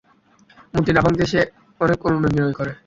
[0.73, 1.39] মূর্তি না ভাঙ্গতে সে
[1.81, 2.71] অনেক অনুনয়-বিনয় করে।